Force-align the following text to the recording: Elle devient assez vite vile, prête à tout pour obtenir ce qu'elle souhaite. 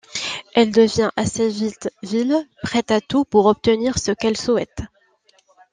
Elle 0.55 0.71
devient 0.71 1.11
assez 1.15 1.47
vite 1.51 1.91
vile, 2.01 2.47
prête 2.63 2.89
à 2.89 3.01
tout 3.01 3.23
pour 3.23 3.45
obtenir 3.45 3.99
ce 3.99 4.11
qu'elle 4.11 4.35
souhaite. 4.35 4.79